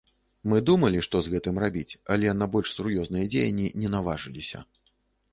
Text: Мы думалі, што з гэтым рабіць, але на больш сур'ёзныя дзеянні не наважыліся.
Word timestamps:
Мы 0.51 0.59
думалі, 0.67 1.01
што 1.07 1.19
з 1.25 1.31
гэтым 1.33 1.59
рабіць, 1.63 1.97
але 2.15 2.31
на 2.39 2.47
больш 2.55 2.71
сур'ёзныя 2.77 3.25
дзеянні 3.33 3.67
не 3.83 3.91
наважыліся. 3.97 4.63